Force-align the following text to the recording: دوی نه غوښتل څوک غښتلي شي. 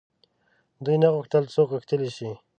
دوی 0.83 0.95
نه 1.03 1.07
غوښتل 1.15 1.43
څوک 1.55 1.67
غښتلي 1.75 2.09
شي. 2.17 2.31